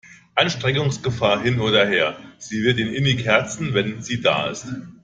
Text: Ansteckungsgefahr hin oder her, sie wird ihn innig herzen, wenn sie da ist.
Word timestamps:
Ansteckungsgefahr 0.33 1.43
hin 1.43 1.59
oder 1.59 1.85
her, 1.85 2.17
sie 2.39 2.63
wird 2.63 2.79
ihn 2.79 2.87
innig 2.91 3.23
herzen, 3.23 3.75
wenn 3.75 4.01
sie 4.01 4.19
da 4.19 4.47
ist. 4.49 4.67